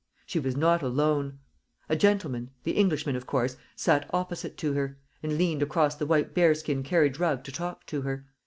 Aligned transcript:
She 0.25 0.39
was 0.39 0.57
not 0.57 0.81
alone. 0.81 1.37
A 1.87 1.95
gentleman 1.95 2.49
the 2.63 2.71
Englishman, 2.71 3.15
of 3.15 3.27
course 3.27 3.55
sat 3.75 4.09
opposite 4.11 4.57
to 4.57 4.73
her, 4.73 4.97
and 5.21 5.37
leant 5.37 5.61
across 5.61 5.95
the 5.95 6.07
white 6.07 6.33
bear 6.33 6.55
skin 6.55 6.81
carriage 6.81 7.19
rug 7.19 7.43
to 7.43 7.51
talk 7.51 7.85
to 7.85 8.01
her. 8.01 8.25